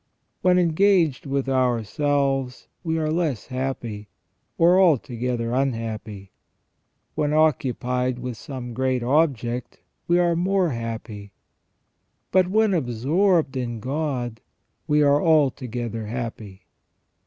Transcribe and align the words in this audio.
When 0.41 0.57
engaged 0.57 1.27
with 1.27 1.47
ourselves 1.47 2.67
we 2.83 2.97
are 2.97 3.11
less 3.11 3.45
happy, 3.45 4.07
or 4.57 4.79
altogether 4.81 5.51
unhappy; 5.53 6.31
when 7.13 7.33
occupied 7.33 8.17
with 8.17 8.35
some 8.35 8.73
great 8.73 9.03
object 9.03 9.79
we 10.07 10.17
are 10.17 10.35
more 10.35 10.71
happy; 10.71 11.33
but 12.31 12.47
when 12.47 12.73
absorbed 12.73 13.55
in 13.55 13.79
God 13.79 14.41
we 14.87 15.03
are 15.03 15.21
altogether 15.21 16.07
happy. 16.07 16.65